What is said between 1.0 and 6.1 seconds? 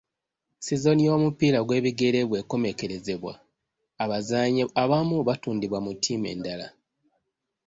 y'omupiira gw'ebigere bwe komekkerezebwa, abazannyi abamu batundibwa mu